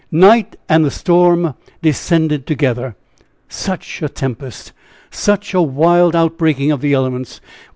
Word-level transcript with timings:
Night 0.09 0.55
and 0.67 0.83
the 0.83 0.89
storm 0.89 1.53
descended 1.83 2.47
together 2.47 2.95
such 3.47 4.01
a 4.01 4.09
tempest! 4.09 4.71
such 5.11 5.53
a 5.53 5.61
wild 5.61 6.15
outbreaking 6.15 6.71
of 6.71 6.81
the 6.81 6.93
elements! 6.93 7.39